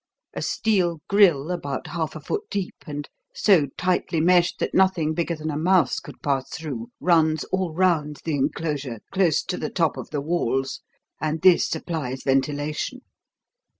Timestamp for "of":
9.97-10.09